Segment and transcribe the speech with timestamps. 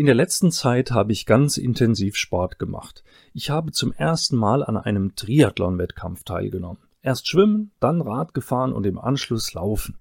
[0.00, 3.04] In der letzten Zeit habe ich ganz intensiv Sport gemacht.
[3.34, 6.80] Ich habe zum ersten Mal an einem Triathlon-Wettkampf teilgenommen.
[7.02, 9.98] Erst schwimmen, dann Rad gefahren und im Anschluss laufen.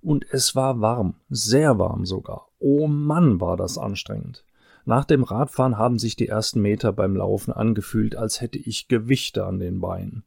[0.00, 2.48] Und es war warm, sehr warm sogar.
[2.60, 4.42] Oh Mann, war das anstrengend.
[4.86, 9.44] Nach dem Radfahren haben sich die ersten Meter beim Laufen angefühlt, als hätte ich Gewichte
[9.44, 10.24] an den Beinen.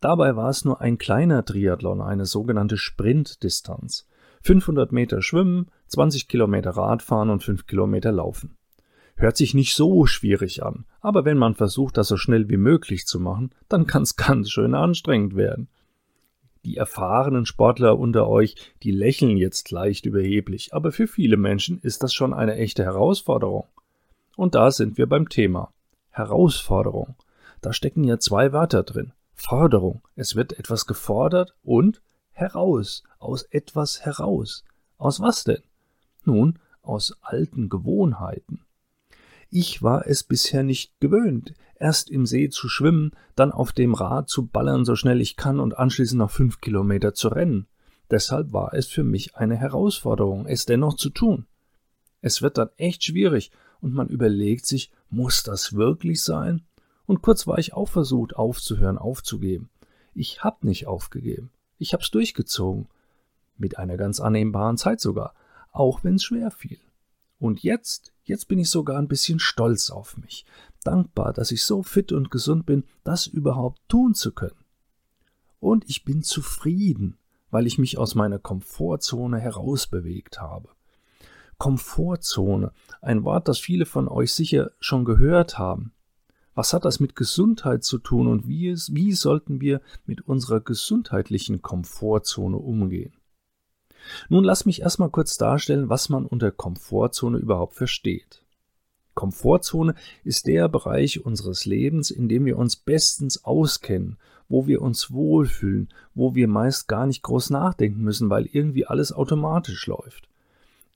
[0.00, 4.08] Dabei war es nur ein kleiner Triathlon, eine sogenannte Sprintdistanz.
[4.42, 8.56] 500 Meter schwimmen, 20 Kilometer Radfahren und 5 Kilometer laufen.
[9.16, 13.06] Hört sich nicht so schwierig an, aber wenn man versucht, das so schnell wie möglich
[13.06, 15.68] zu machen, dann kann es ganz schön anstrengend werden.
[16.64, 22.02] Die erfahrenen Sportler unter euch, die lächeln jetzt leicht überheblich, aber für viele Menschen ist
[22.02, 23.66] das schon eine echte Herausforderung.
[24.36, 25.72] Und da sind wir beim Thema.
[26.10, 27.16] Herausforderung.
[27.60, 29.12] Da stecken ja zwei Wörter drin.
[29.34, 30.02] Forderung.
[30.14, 33.02] Es wird etwas gefordert und heraus.
[33.18, 34.64] Aus etwas heraus.
[34.98, 35.62] Aus was denn?
[36.24, 38.60] Nun, aus alten Gewohnheiten.
[39.50, 44.28] Ich war es bisher nicht gewöhnt, erst im See zu schwimmen, dann auf dem Rad
[44.28, 47.66] zu ballern, so schnell ich kann, und anschließend noch fünf Kilometer zu rennen.
[48.10, 51.46] Deshalb war es für mich eine Herausforderung, es dennoch zu tun.
[52.20, 53.50] Es wird dann echt schwierig,
[53.82, 56.62] und man überlegt sich, muss das wirklich sein?
[57.04, 59.68] Und kurz war ich auch versucht, aufzuhören, aufzugeben.
[60.14, 61.50] Ich hab nicht aufgegeben.
[61.78, 62.86] Ich hab's durchgezogen.
[63.58, 65.34] Mit einer ganz annehmbaren Zeit sogar
[65.72, 66.78] auch wenn es schwer fiel.
[67.38, 70.46] Und jetzt, jetzt bin ich sogar ein bisschen stolz auf mich,
[70.84, 74.64] dankbar, dass ich so fit und gesund bin, das überhaupt tun zu können.
[75.58, 77.16] Und ich bin zufrieden,
[77.50, 80.68] weil ich mich aus meiner Komfortzone herausbewegt habe.
[81.58, 85.92] Komfortzone, ein Wort, das viele von euch sicher schon gehört haben.
[86.54, 91.62] Was hat das mit Gesundheit zu tun und wie, wie sollten wir mit unserer gesundheitlichen
[91.62, 93.14] Komfortzone umgehen?
[94.28, 98.42] Nun lass mich erstmal kurz darstellen, was man unter Komfortzone überhaupt versteht.
[99.14, 104.16] Komfortzone ist der Bereich unseres Lebens, in dem wir uns bestens auskennen,
[104.48, 109.12] wo wir uns wohlfühlen, wo wir meist gar nicht groß nachdenken müssen, weil irgendwie alles
[109.12, 110.28] automatisch läuft.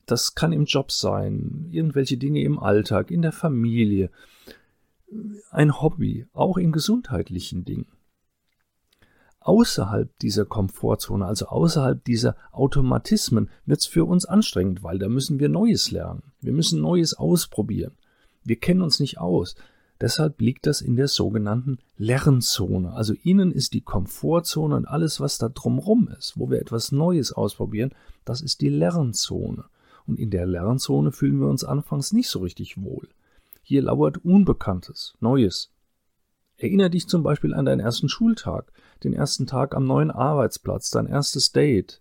[0.06, 4.10] Das kann im Job sein, irgendwelche Dinge im Alltag, in der Familie,
[5.50, 7.95] ein Hobby, auch in gesundheitlichen Dingen
[9.46, 15.38] außerhalb dieser Komfortzone, also außerhalb dieser Automatismen, wird es für uns anstrengend, weil da müssen
[15.38, 16.24] wir Neues lernen.
[16.40, 17.92] Wir müssen Neues ausprobieren.
[18.44, 19.54] Wir kennen uns nicht aus.
[20.00, 22.92] Deshalb liegt das in der sogenannten Lernzone.
[22.92, 27.32] Also innen ist die Komfortzone und alles, was da drumrum ist, wo wir etwas Neues
[27.32, 27.92] ausprobieren,
[28.24, 29.64] das ist die Lernzone.
[30.06, 33.08] Und in der Lernzone fühlen wir uns anfangs nicht so richtig wohl.
[33.62, 35.70] Hier lauert Unbekanntes, Neues,
[36.58, 38.72] Erinnere dich zum Beispiel an deinen ersten Schultag,
[39.04, 42.00] den ersten Tag am neuen Arbeitsplatz, dein erstes Date.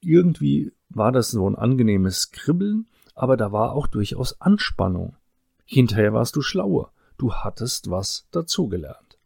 [0.00, 5.16] Irgendwie war das so ein angenehmes Kribbeln, aber da war auch durchaus Anspannung.
[5.64, 9.18] Hinterher warst du schlauer, du hattest was dazugelernt.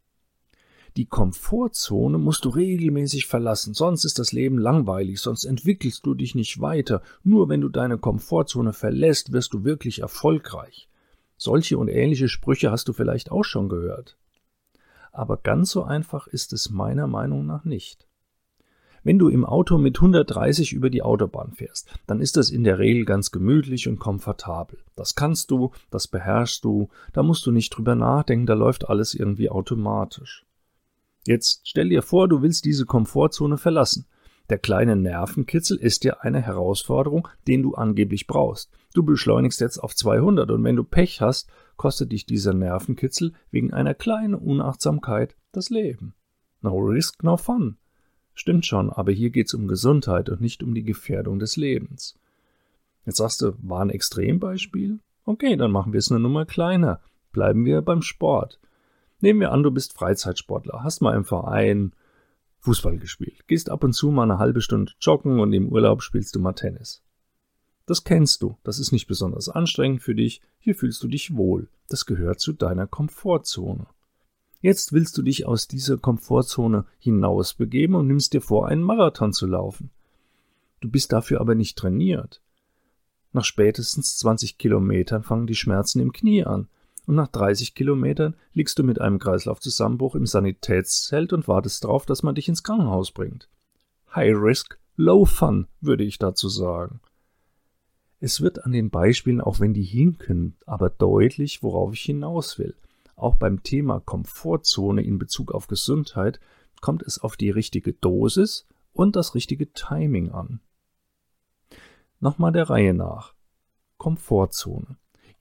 [0.97, 6.35] Die Komfortzone musst du regelmäßig verlassen, sonst ist das Leben langweilig, sonst entwickelst du dich
[6.35, 7.03] nicht weiter.
[7.23, 10.89] Nur wenn du deine Komfortzone verlässt, wirst du wirklich erfolgreich.
[11.37, 14.17] Solche und ähnliche Sprüche hast du vielleicht auch schon gehört.
[15.17, 18.07] Aber ganz so einfach ist es meiner Meinung nach nicht.
[19.03, 22.79] Wenn du im Auto mit 130 über die Autobahn fährst, dann ist das in der
[22.79, 24.79] Regel ganz gemütlich und komfortabel.
[24.95, 29.15] Das kannst du, das beherrschst du, da musst du nicht drüber nachdenken, da läuft alles
[29.15, 30.45] irgendwie automatisch.
[31.27, 34.05] Jetzt stell dir vor, du willst diese Komfortzone verlassen.
[34.49, 38.71] Der kleine Nervenkitzel ist ja eine Herausforderung, den du angeblich brauchst.
[38.95, 43.73] Du beschleunigst jetzt auf 200 und wenn du Pech hast, kostet dich dieser Nervenkitzel wegen
[43.73, 46.15] einer kleinen Unachtsamkeit das Leben.
[46.63, 47.77] No risk, no fun.
[48.35, 52.19] Stimmt schon, aber hier geht's um Gesundheit und nicht um die Gefährdung des Lebens.
[53.05, 55.01] Jetzt sagst du, war ein Extrembeispiel?
[55.25, 57.01] Okay, dann machen wir es eine Nummer kleiner.
[57.33, 58.61] Bleiben wir beim Sport.
[59.21, 61.93] Nehmen wir an, du bist Freizeitsportler, hast mal im Verein
[62.67, 66.35] Fußball gespielt, gehst ab und zu mal eine halbe Stunde joggen und im Urlaub spielst
[66.35, 67.01] du mal Tennis.
[67.87, 71.69] Das kennst du, das ist nicht besonders anstrengend für dich, hier fühlst du dich wohl,
[71.89, 73.87] das gehört zu deiner Komfortzone.
[74.61, 79.47] Jetzt willst du dich aus dieser Komfortzone hinausbegeben und nimmst dir vor, einen Marathon zu
[79.47, 79.91] laufen.
[80.81, 82.43] Du bist dafür aber nicht trainiert.
[83.33, 86.67] Nach spätestens 20 Kilometern fangen die Schmerzen im Knie an.
[87.07, 92.23] Und nach 30 Kilometern liegst du mit einem Kreislaufzusammenbruch im Sanitätszelt und wartest darauf, dass
[92.23, 93.49] man dich ins Krankenhaus bringt.
[94.15, 97.01] High Risk, Low Fun, würde ich dazu sagen.
[98.19, 102.75] Es wird an den Beispielen, auch wenn die hinken, aber deutlich, worauf ich hinaus will.
[103.15, 106.41] Auch beim Thema Komfortzone in Bezug auf Gesundheit
[106.81, 110.61] kommt es auf die richtige Dosis und das richtige Timing an.
[112.21, 113.35] Nochmal der Reihe nach.
[113.99, 114.97] Komfortzone.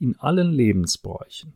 [0.05, 1.53] In allen Lebensbereichen.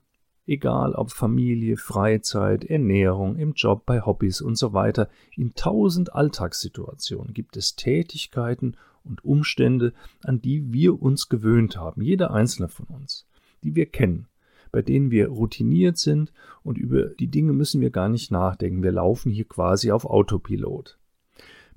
[0.47, 5.07] Egal ob Familie, Freizeit, Ernährung, im Job, bei Hobbys und so weiter,
[5.37, 9.93] in tausend Alltagssituationen gibt es Tätigkeiten und Umstände,
[10.23, 13.27] an die wir uns gewöhnt haben, jeder einzelne von uns,
[13.63, 14.25] die wir kennen,
[14.71, 18.81] bei denen wir routiniert sind und über die Dinge müssen wir gar nicht nachdenken.
[18.81, 20.97] Wir laufen hier quasi auf Autopilot.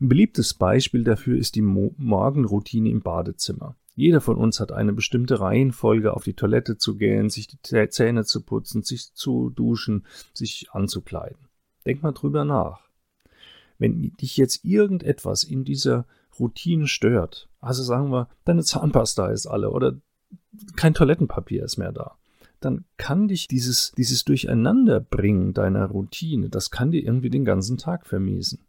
[0.00, 3.76] Ein beliebtes Beispiel dafür ist die Mo Morgenroutine im Badezimmer.
[3.94, 8.24] Jeder von uns hat eine bestimmte Reihenfolge, auf die Toilette zu gehen, sich die Zähne
[8.24, 11.48] zu putzen, sich zu duschen, sich anzukleiden.
[11.84, 12.88] Denk mal drüber nach.
[13.78, 16.06] Wenn dich jetzt irgendetwas in dieser
[16.38, 20.00] Routine stört, also sagen wir, deine Zahnpasta ist alle oder
[20.76, 22.16] kein Toilettenpapier ist mehr da,
[22.60, 28.06] dann kann dich dieses, dieses Durcheinanderbringen deiner Routine, das kann dir irgendwie den ganzen Tag
[28.06, 28.60] vermiesen.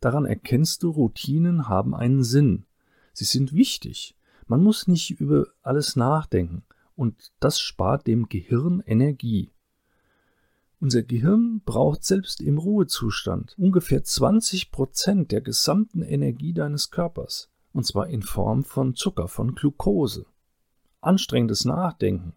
[0.00, 2.64] Daran erkennst du, Routinen haben einen Sinn.
[3.12, 4.16] Sie sind wichtig.
[4.46, 6.64] Man muss nicht über alles nachdenken.
[6.96, 9.50] Und das spart dem Gehirn Energie.
[10.80, 17.50] Unser Gehirn braucht selbst im Ruhezustand ungefähr 20 Prozent der gesamten Energie deines Körpers.
[17.72, 20.26] Und zwar in Form von Zucker, von Glucose.
[21.00, 22.34] Anstrengendes Nachdenken,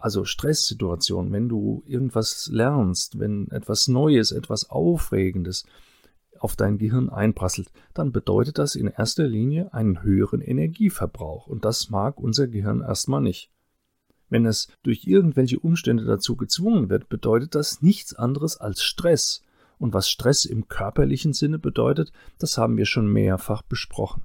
[0.00, 5.64] also Stresssituationen, wenn du irgendwas lernst, wenn etwas Neues, etwas Aufregendes
[6.40, 11.90] auf dein Gehirn einprasselt, dann bedeutet das in erster Linie einen höheren Energieverbrauch und das
[11.90, 13.50] mag unser Gehirn erstmal nicht.
[14.28, 19.42] Wenn es durch irgendwelche Umstände dazu gezwungen wird, bedeutet das nichts anderes als Stress.
[19.78, 24.22] Und was Stress im körperlichen Sinne bedeutet, das haben wir schon mehrfach besprochen.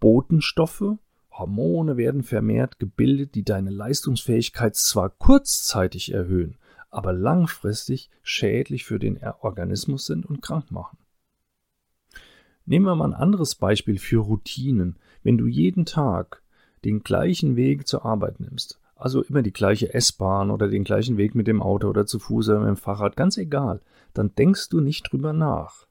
[0.00, 0.98] Botenstoffe
[1.30, 6.56] Hormone werden vermehrt gebildet, die deine Leistungsfähigkeit zwar kurzzeitig erhöhen,
[6.90, 10.98] aber langfristig schädlich für den Organismus sind und krank machen.
[12.66, 14.96] Nehmen wir mal ein anderes Beispiel für Routinen.
[15.22, 16.42] Wenn du jeden Tag
[16.84, 21.34] den gleichen Weg zur Arbeit nimmst, also immer die gleiche S-Bahn oder den gleichen Weg
[21.34, 23.80] mit dem Auto oder zu Fuß oder mit dem Fahrrad, ganz egal,
[24.14, 25.86] dann denkst du nicht drüber nach.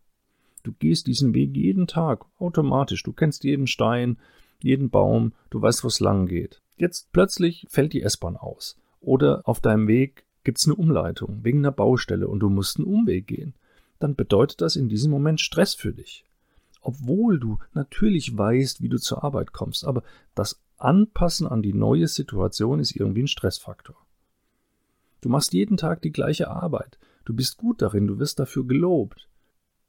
[0.63, 3.03] Du gehst diesen Weg jeden Tag automatisch.
[3.03, 4.17] Du kennst jeden Stein,
[4.61, 6.61] jeden Baum, du weißt, wo es lang geht.
[6.77, 8.77] Jetzt plötzlich fällt die S-Bahn aus.
[8.99, 12.87] Oder auf deinem Weg gibt es eine Umleitung wegen einer Baustelle und du musst einen
[12.87, 13.53] Umweg gehen.
[13.99, 16.25] Dann bedeutet das in diesem Moment Stress für dich.
[16.83, 20.03] Obwohl du natürlich weißt, wie du zur Arbeit kommst, aber
[20.35, 23.95] das Anpassen an die neue Situation ist irgendwie ein Stressfaktor.
[25.21, 26.99] Du machst jeden Tag die gleiche Arbeit.
[27.23, 29.29] Du bist gut darin, du wirst dafür gelobt.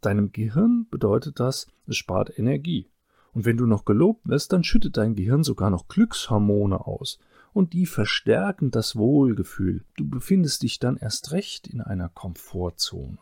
[0.00, 2.88] Deinem Gehirn bedeutet das, es spart Energie.
[3.32, 7.18] Und wenn du noch gelobt wirst, dann schüttet dein Gehirn sogar noch Glückshormone aus.
[7.52, 9.84] Und die verstärken das Wohlgefühl.
[9.96, 13.18] Du befindest dich dann erst recht in einer Komfortzone.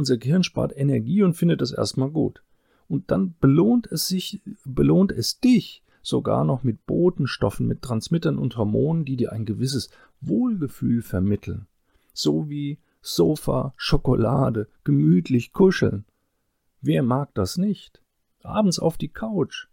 [0.00, 2.42] Unser Gehirn spart Energie und findet das erstmal gut.
[2.88, 8.56] Und dann belohnt es sich, belohnt es dich sogar noch mit Botenstoffen, mit Transmittern und
[8.56, 9.90] Hormonen, die dir ein gewisses
[10.22, 11.66] Wohlgefühl vermitteln.
[12.14, 16.06] So wie Sofa, Schokolade, gemütlich kuscheln.
[16.80, 18.00] Wer mag das nicht?
[18.42, 19.66] Abends auf die Couch.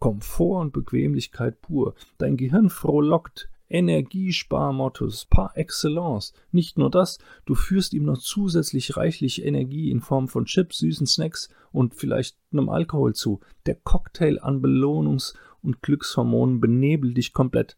[0.00, 1.94] Komfort und Bequemlichkeit pur.
[2.18, 3.48] Dein Gehirn frohlockt.
[3.72, 6.32] Energiesparmottos par excellence.
[6.50, 11.06] Nicht nur das, du führst ihm noch zusätzlich reichlich Energie in Form von Chips, süßen
[11.06, 13.40] Snacks und vielleicht einem Alkohol zu.
[13.66, 17.76] Der Cocktail an Belohnungs- und Glückshormonen benebelt dich komplett.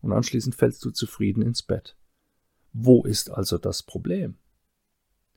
[0.00, 1.96] Und anschließend fällst du zufrieden ins Bett.
[2.72, 4.36] Wo ist also das Problem?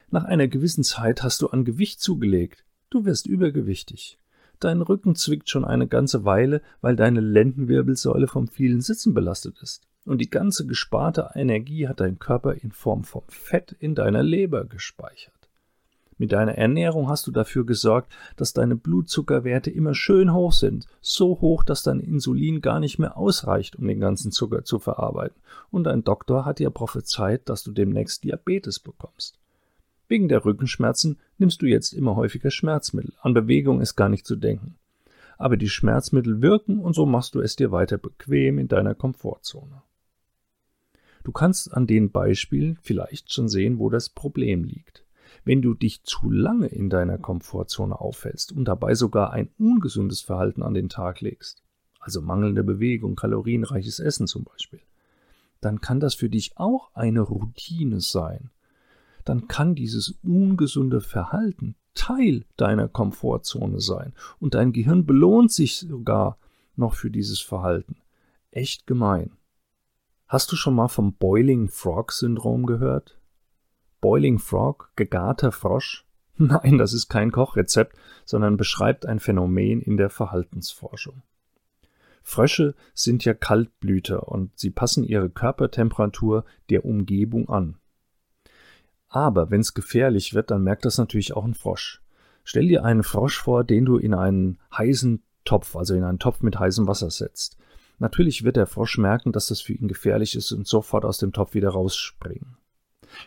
[0.09, 2.65] Nach einer gewissen Zeit hast du an Gewicht zugelegt.
[2.89, 4.19] Du wirst übergewichtig.
[4.59, 9.87] Dein Rücken zwickt schon eine ganze Weile, weil deine Lendenwirbelsäule vom vielen Sitzen belastet ist.
[10.05, 14.65] Und die ganze gesparte Energie hat dein Körper in Form von Fett in deiner Leber
[14.65, 15.41] gespeichert.
[16.21, 21.41] Mit deiner Ernährung hast du dafür gesorgt, dass deine Blutzuckerwerte immer schön hoch sind, so
[21.41, 25.41] hoch, dass dein Insulin gar nicht mehr ausreicht, um den ganzen Zucker zu verarbeiten.
[25.71, 29.39] Und dein Doktor hat dir prophezeit, dass du demnächst Diabetes bekommst.
[30.09, 33.13] Wegen der Rückenschmerzen nimmst du jetzt immer häufiger Schmerzmittel.
[33.21, 34.75] An Bewegung ist gar nicht zu denken.
[35.39, 39.81] Aber die Schmerzmittel wirken und so machst du es dir weiter bequem in deiner Komfortzone.
[41.23, 45.05] Du kannst an den Beispielen vielleicht schon sehen, wo das Problem liegt.
[45.43, 50.61] Wenn du dich zu lange in deiner Komfortzone aufhältst und dabei sogar ein ungesundes Verhalten
[50.61, 51.63] an den Tag legst,
[51.99, 54.81] also mangelnde Bewegung, kalorienreiches Essen zum Beispiel,
[55.61, 58.49] dann kann das für dich auch eine Routine sein.
[59.25, 66.37] Dann kann dieses ungesunde Verhalten Teil deiner Komfortzone sein und dein Gehirn belohnt sich sogar
[66.75, 67.97] noch für dieses Verhalten.
[68.49, 69.31] Echt gemein.
[70.31, 73.19] Hast du schon mal vom Boiling Frog Syndrom gehört?
[73.99, 76.05] Boiling Frog, gegarter Frosch?
[76.37, 81.21] Nein, das ist kein Kochrezept, sondern beschreibt ein Phänomen in der Verhaltensforschung.
[82.23, 87.75] Frösche sind ja Kaltblüter und sie passen ihre Körpertemperatur der Umgebung an.
[89.09, 92.01] Aber wenn es gefährlich wird, dann merkt das natürlich auch ein Frosch.
[92.45, 96.41] Stell dir einen Frosch vor, den du in einen heißen Topf, also in einen Topf
[96.41, 97.57] mit heißem Wasser setzt.
[98.01, 101.33] Natürlich wird der Frosch merken, dass das für ihn gefährlich ist und sofort aus dem
[101.33, 102.57] Topf wieder rausspringen.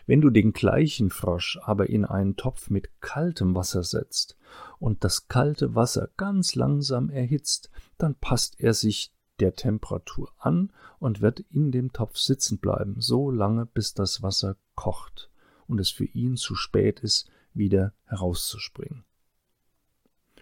[0.05, 4.35] Wenn du den gleichen Frosch aber in einen Topf mit kaltem Wasser setzt
[4.77, 11.21] und das kalte Wasser ganz langsam erhitzt, dann passt er sich der Temperatur an und
[11.21, 15.31] wird in dem Topf sitzen bleiben, so lange bis das Wasser kocht
[15.67, 19.05] und es für ihn zu spät ist, wieder herauszuspringen.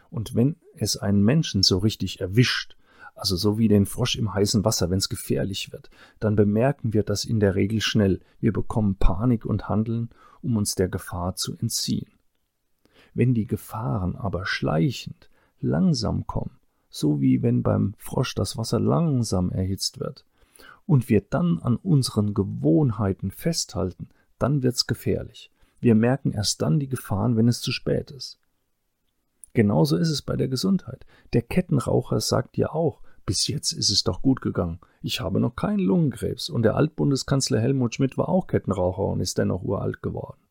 [0.09, 2.75] Und wenn es einen Menschen so richtig erwischt,
[3.15, 5.89] also so wie den Frosch im heißen Wasser, wenn es gefährlich wird,
[6.19, 8.21] dann bemerken wir das in der Regel schnell.
[8.39, 10.09] Wir bekommen Panik und handeln,
[10.41, 12.11] um uns der Gefahr zu entziehen.
[13.13, 15.29] Wenn die Gefahren aber schleichend,
[15.59, 16.57] langsam kommen,
[16.89, 20.25] so wie wenn beim Frosch das Wasser langsam erhitzt wird,
[20.85, 25.51] und wir dann an unseren Gewohnheiten festhalten, dann wird's gefährlich.
[25.79, 28.39] Wir merken erst dann die Gefahren, wenn es zu spät ist.
[29.53, 31.05] Genauso ist es bei der Gesundheit.
[31.33, 34.79] Der Kettenraucher sagt ja auch, bis jetzt ist es doch gut gegangen.
[35.01, 39.37] Ich habe noch keinen Lungenkrebs und der Altbundeskanzler Helmut Schmidt war auch Kettenraucher und ist
[39.37, 40.41] dennoch uralt geworden.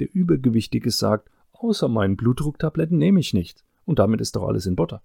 [0.00, 3.64] Der Übergewichtige sagt, außer meinen Blutdrucktabletten nehme ich nicht.
[3.84, 5.02] Und damit ist doch alles in Butter.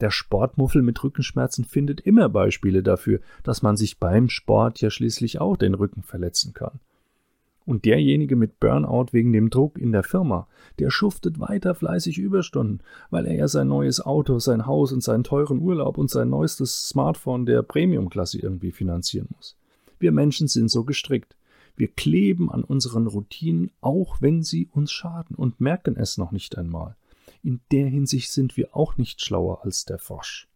[0.00, 5.40] Der Sportmuffel mit Rückenschmerzen findet immer Beispiele dafür, dass man sich beim Sport ja schließlich
[5.40, 6.80] auch den Rücken verletzen kann.
[7.70, 10.48] Und derjenige mit Burnout wegen dem Druck in der Firma,
[10.80, 15.22] der schuftet weiter fleißig Überstunden, weil er ja sein neues Auto, sein Haus und seinen
[15.22, 19.56] teuren Urlaub und sein neuestes Smartphone der Premiumklasse irgendwie finanzieren muss.
[20.00, 21.36] Wir Menschen sind so gestrickt.
[21.76, 26.58] Wir kleben an unseren Routinen, auch wenn sie uns schaden und merken es noch nicht
[26.58, 26.96] einmal.
[27.44, 30.48] In der Hinsicht sind wir auch nicht schlauer als der Frosch.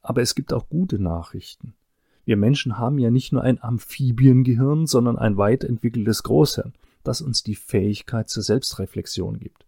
[0.00, 1.74] Aber es gibt auch gute Nachrichten.
[2.28, 7.42] Wir Menschen haben ja nicht nur ein Amphibiengehirn, sondern ein weit entwickeltes Großhirn, das uns
[7.42, 9.64] die Fähigkeit zur Selbstreflexion gibt.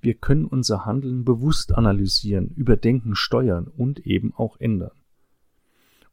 [0.00, 4.92] Wir können unser Handeln bewusst analysieren, überdenken, steuern und eben auch ändern.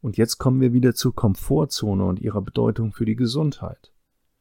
[0.00, 3.92] Und jetzt kommen wir wieder zur Komfortzone und ihrer Bedeutung für die Gesundheit.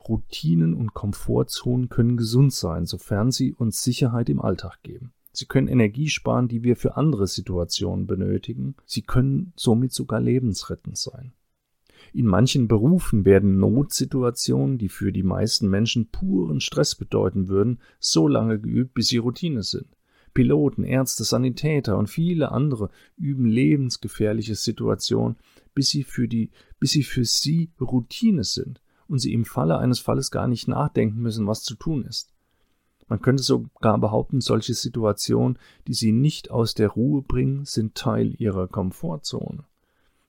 [0.09, 5.13] Routinen und Komfortzonen können gesund sein, sofern sie uns Sicherheit im Alltag geben.
[5.31, 8.73] Sie können Energie sparen, die wir für andere Situationen benötigen.
[8.87, 11.33] Sie können somit sogar lebensrettend sein.
[12.13, 18.27] In manchen Berufen werden Notsituationen, die für die meisten Menschen puren Stress bedeuten würden, so
[18.27, 19.87] lange geübt, bis sie Routine sind.
[20.33, 25.37] Piloten, Ärzte, Sanitäter und viele andere üben lebensgefährliche Situationen,
[25.73, 29.99] bis sie für die, bis sie für sie Routine sind und sie im Falle eines
[29.99, 32.33] Falles gar nicht nachdenken müssen, was zu tun ist.
[33.07, 38.35] Man könnte sogar behaupten, solche Situationen, die sie nicht aus der Ruhe bringen, sind Teil
[38.37, 39.65] ihrer Komfortzone.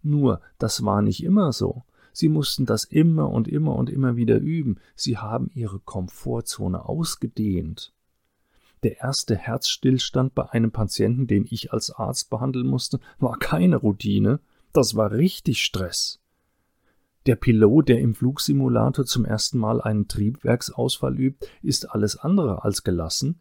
[0.03, 1.83] Nur, das war nicht immer so.
[2.13, 4.79] Sie mussten das immer und immer und immer wieder üben.
[4.95, 7.93] Sie haben ihre Komfortzone ausgedehnt.
[8.83, 14.41] Der erste Herzstillstand bei einem Patienten, den ich als Arzt behandeln musste, war keine Routine,
[14.73, 16.19] das war richtig Stress.
[17.27, 22.83] Der Pilot, der im Flugsimulator zum ersten Mal einen Triebwerksausfall übt, ist alles andere als
[22.83, 23.41] gelassen.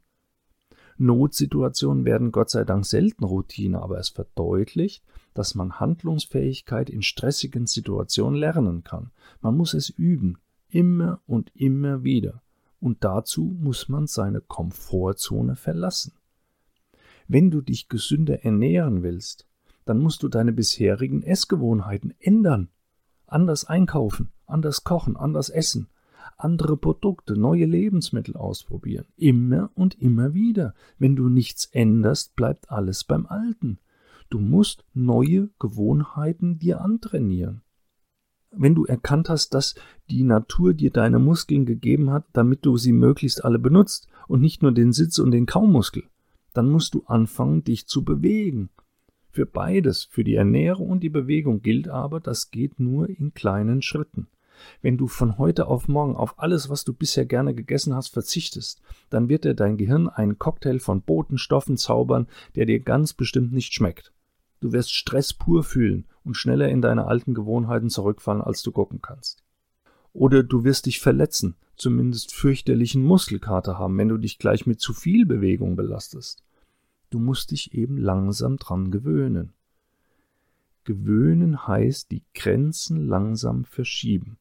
[1.01, 5.03] Notsituationen werden Gott sei Dank selten Routine, aber es verdeutlicht,
[5.33, 9.11] dass man Handlungsfähigkeit in stressigen Situationen lernen kann.
[9.41, 10.37] Man muss es üben,
[10.69, 12.43] immer und immer wieder.
[12.79, 16.13] Und dazu muss man seine Komfortzone verlassen.
[17.27, 19.47] Wenn du dich gesünder ernähren willst,
[19.85, 22.69] dann musst du deine bisherigen Essgewohnheiten ändern.
[23.25, 25.87] Anders einkaufen, anders kochen, anders essen,
[26.37, 29.05] andere Produkte, neue Lebensmittel ausprobieren.
[29.17, 30.73] Immer und immer wieder.
[30.97, 33.79] Wenn du nichts änderst, bleibt alles beim Alten.
[34.29, 37.61] Du musst neue Gewohnheiten dir antrainieren.
[38.51, 39.75] Wenn du erkannt hast, dass
[40.09, 44.61] die Natur dir deine Muskeln gegeben hat, damit du sie möglichst alle benutzt und nicht
[44.61, 46.03] nur den Sitz und den Kaumuskel,
[46.53, 48.69] dann musst du anfangen, dich zu bewegen.
[49.29, 53.81] Für beides, für die Ernährung und die Bewegung gilt aber, das geht nur in kleinen
[53.81, 54.27] Schritten.
[54.81, 58.81] Wenn du von heute auf morgen auf alles, was du bisher gerne gegessen hast, verzichtest,
[59.09, 63.73] dann wird dir dein Gehirn einen Cocktail von Botenstoffen zaubern, der dir ganz bestimmt nicht
[63.73, 64.13] schmeckt.
[64.59, 69.01] Du wirst Stress pur fühlen und schneller in deine alten Gewohnheiten zurückfallen, als du gucken
[69.01, 69.43] kannst.
[70.13, 74.93] Oder du wirst dich verletzen, zumindest fürchterlichen Muskelkater haben, wenn du dich gleich mit zu
[74.93, 76.43] viel Bewegung belastest.
[77.09, 79.53] Du musst dich eben langsam dran gewöhnen.
[80.83, 84.37] Gewöhnen heißt die Grenzen langsam verschieben.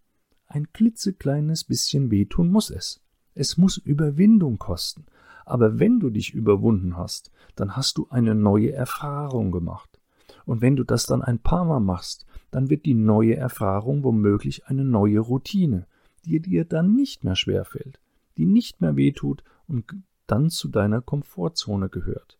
[0.52, 3.00] Ein klitzekleines bisschen wehtun muss es.
[3.37, 5.07] Es muss Überwindung kosten.
[5.47, 10.00] Aber wenn du dich überwunden hast, dann hast du eine neue Erfahrung gemacht.
[10.47, 14.66] Und wenn du das dann ein paar Mal machst, dann wird die neue Erfahrung womöglich
[14.66, 15.87] eine neue Routine,
[16.25, 18.00] die dir dann nicht mehr schwerfällt,
[18.37, 19.85] die nicht mehr wehtut und
[20.26, 22.38] dann zu deiner Komfortzone gehört.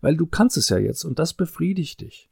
[0.00, 2.30] Weil du kannst es ja jetzt und das befriedigt dich.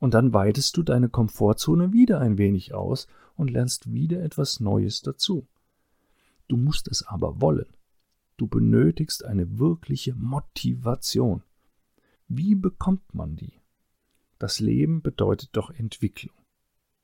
[0.00, 3.06] Und dann weitest du deine Komfortzone wieder ein wenig aus
[3.40, 5.48] und lernst wieder etwas Neues dazu.
[6.46, 7.74] Du musst es aber wollen.
[8.36, 11.42] Du benötigst eine wirkliche Motivation.
[12.28, 13.54] Wie bekommt man die?
[14.38, 16.34] Das Leben bedeutet doch Entwicklung.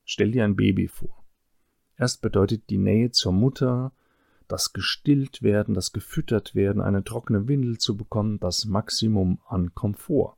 [0.05, 1.23] Stell dir ein Baby vor.
[1.97, 3.91] Erst bedeutet die Nähe zur Mutter,
[4.47, 10.37] das gestillt werden, das gefüttert werden, eine trockene Windel zu bekommen, das Maximum an Komfort.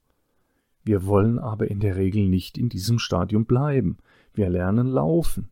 [0.83, 3.97] Wir wollen aber in der Regel nicht in diesem Stadium bleiben.
[4.33, 5.51] Wir lernen laufen.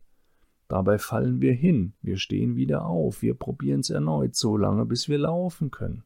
[0.68, 5.08] Dabei fallen wir hin, wir stehen wieder auf, wir probieren es erneut so lange, bis
[5.08, 6.04] wir laufen können.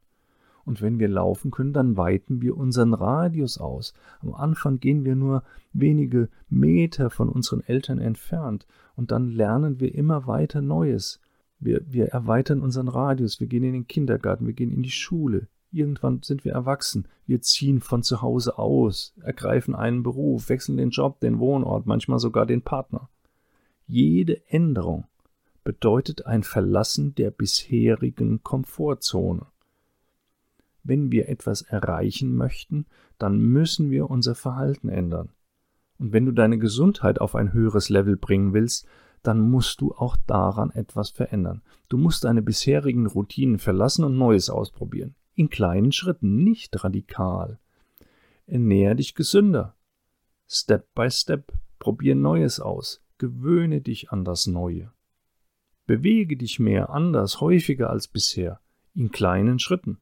[0.65, 3.95] Und wenn wir laufen können, dann weiten wir unseren Radius aus.
[4.21, 5.43] Am Anfang gehen wir nur
[5.73, 11.21] wenige Meter von unseren Eltern entfernt und dann lernen wir immer weiter Neues.
[11.59, 15.49] Wir, wir erweitern unseren Radius, wir gehen in den Kindergarten, wir gehen in die Schule.
[15.73, 17.09] Irgendwann sind wir erwachsen.
[17.27, 22.19] Wir ziehen von zu Hause aus, ergreifen einen Beruf, wechseln den Job, den Wohnort, manchmal
[22.19, 23.09] sogar den Partner.
[23.95, 25.05] Jede Änderung
[25.65, 29.45] bedeutet ein Verlassen der bisherigen Komfortzone.
[30.83, 32.87] Wenn wir etwas erreichen möchten,
[33.19, 35.29] dann müssen wir unser Verhalten ändern.
[35.99, 38.87] Und wenn du deine Gesundheit auf ein höheres Level bringen willst,
[39.23, 41.61] dann musst du auch daran etwas verändern.
[41.91, 45.17] Du musst deine bisherigen Routinen verlassen und Neues ausprobieren.
[45.35, 47.59] In kleinen Schritten, nicht radikal.
[48.47, 49.77] Ernähre dich gesünder.
[50.49, 51.53] Step by Step.
[51.79, 53.02] Probier Neues aus.
[53.23, 54.91] Gewöhne dich an das Neue.
[55.87, 58.59] Bewege dich mehr anders, häufiger als bisher,
[58.95, 60.01] in kleinen Schritten.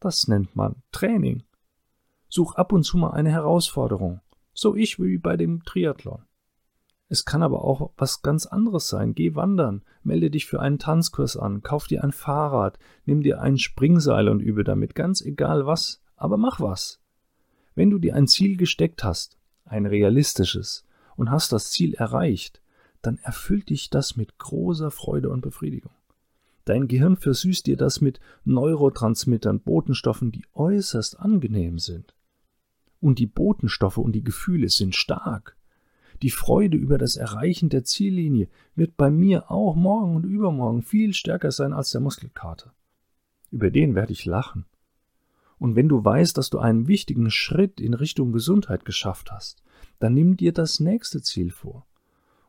[0.00, 1.44] Das nennt man Training.
[2.28, 4.20] Such ab und zu mal eine Herausforderung,
[4.52, 6.24] so ich wie bei dem Triathlon.
[7.08, 9.14] Es kann aber auch was ganz anderes sein.
[9.14, 13.58] Geh wandern, melde dich für einen Tanzkurs an, kauf dir ein Fahrrad, nimm dir ein
[13.58, 17.00] Springseil und übe damit, ganz egal was, aber mach was.
[17.76, 20.84] Wenn du dir ein Ziel gesteckt hast, ein realistisches,
[21.16, 22.60] und hast das Ziel erreicht,
[23.02, 25.92] dann erfüllt dich das mit großer Freude und Befriedigung.
[26.64, 32.14] Dein Gehirn versüßt dir das mit Neurotransmittern, Botenstoffen, die äußerst angenehm sind.
[33.00, 35.56] Und die Botenstoffe und die Gefühle sind stark.
[36.22, 41.12] Die Freude über das Erreichen der Ziellinie wird bei mir auch morgen und übermorgen viel
[41.12, 42.74] stärker sein als der Muskelkater.
[43.52, 44.64] Über den werde ich lachen.
[45.58, 49.62] Und wenn du weißt, dass du einen wichtigen Schritt in Richtung Gesundheit geschafft hast,
[49.98, 51.86] dann nimm dir das nächste Ziel vor.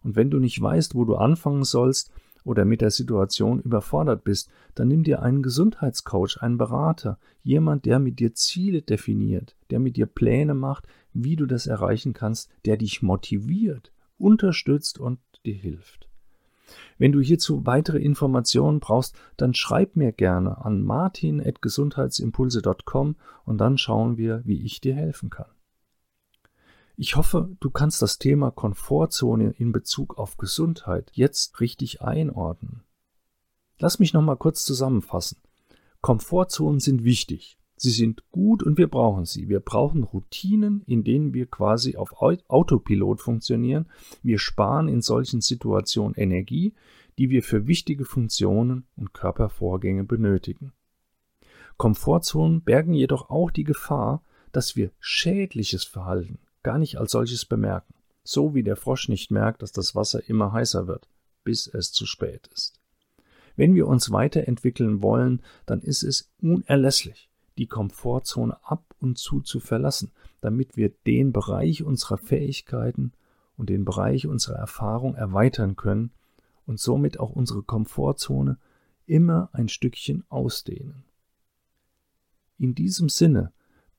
[0.03, 2.11] Und wenn du nicht weißt, wo du anfangen sollst,
[2.47, 7.99] oder mit der Situation überfordert bist, dann nimm dir einen Gesundheitscoach, einen Berater, jemand, der
[7.99, 12.77] mit dir Ziele definiert, der mit dir Pläne macht, wie du das erreichen kannst, der
[12.77, 16.07] dich motiviert, unterstützt und dir hilft.
[16.97, 24.15] Wenn du hierzu weitere Informationen brauchst, dann schreib mir gerne an martin.gesundheitsimpulse.com und dann schauen
[24.17, 25.56] wir, wie ich dir helfen kann.
[26.99, 32.81] Ich hoffe, du kannst das Thema Komfortzone in Bezug auf Gesundheit jetzt richtig einordnen.
[33.77, 35.37] Lass mich nochmal kurz zusammenfassen.
[36.01, 37.59] Komfortzonen sind wichtig.
[37.75, 39.47] Sie sind gut und wir brauchen sie.
[39.47, 43.85] Wir brauchen Routinen, in denen wir quasi auf Autopilot funktionieren.
[44.23, 46.73] Wir sparen in solchen Situationen Energie,
[47.19, 50.73] die wir für wichtige Funktionen und Körpervorgänge benötigen.
[51.77, 57.93] Komfortzonen bergen jedoch auch die Gefahr, dass wir schädliches Verhalten gar nicht als solches bemerken,
[58.25, 61.07] so wie der Frosch nicht merkt, dass das Wasser immer heißer wird,
[61.45, 62.77] bis es zu spät ist.
[63.55, 69.61] Wenn wir uns weiterentwickeln wollen, dann ist es unerlässlich, die Komfortzone ab und zu zu
[69.61, 73.13] verlassen, damit wir den Bereich unserer Fähigkeiten
[73.55, 76.11] und den Bereich unserer Erfahrung erweitern können
[76.65, 78.57] und somit auch unsere Komfortzone
[79.05, 81.05] immer ein Stückchen ausdehnen.
[82.57, 83.53] In diesem Sinne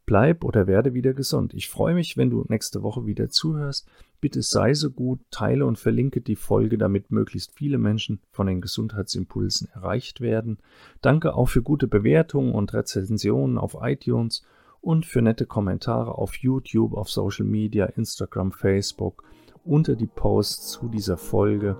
[0.09, 1.53] bleib oder werde wieder gesund.
[1.53, 3.87] Ich freue mich, wenn du nächste Woche wieder zuhörst.
[4.23, 8.63] Bitte sei so gut, teile und verlinke die Folge, damit möglichst viele Menschen von den
[8.63, 10.61] Gesundheitsimpulsen erreicht werden.
[11.03, 14.43] Danke auch für gute Bewertungen und Rezensionen auf iTunes
[14.81, 19.25] und für nette Kommentare auf YouTube, auf Social Media, Instagram, Facebook
[19.63, 21.77] unter die Posts zu dieser Folge.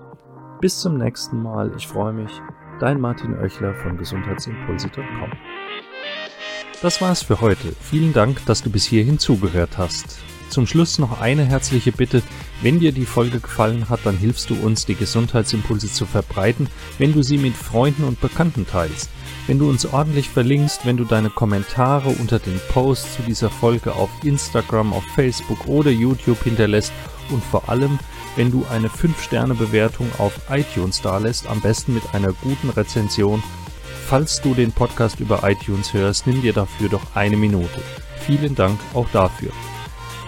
[0.61, 1.71] Bis zum nächsten Mal.
[1.75, 2.31] Ich freue mich.
[2.79, 5.88] Dein Martin Oechler von gesundheitsimpulse.com.
[6.81, 7.75] Das war's für heute.
[7.81, 10.17] Vielen Dank, dass du bis hierhin zugehört hast.
[10.49, 12.23] Zum Schluss noch eine herzliche Bitte.
[12.61, 17.11] Wenn dir die Folge gefallen hat, dann hilfst du uns, die Gesundheitsimpulse zu verbreiten, wenn
[17.11, 19.09] du sie mit Freunden und Bekannten teilst.
[19.45, 23.93] Wenn du uns ordentlich verlinkst, wenn du deine Kommentare unter den Posts zu dieser Folge
[23.93, 26.93] auf Instagram, auf Facebook oder YouTube hinterlässt
[27.29, 27.99] und vor allem,
[28.37, 33.43] wenn du eine 5-Sterne-Bewertung auf iTunes dalässt, am besten mit einer guten Rezension.
[34.09, 37.79] Falls du den Podcast über iTunes hörst, nimm dir dafür doch eine Minute.
[38.25, 39.51] Vielen Dank auch dafür.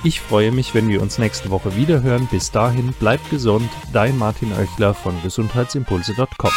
[0.04, 2.28] Ich freue mich, wenn wir uns nächste Woche wieder hören.
[2.30, 6.52] Bis dahin, bleib gesund, dein Martin Oechler von gesundheitsimpulse.com.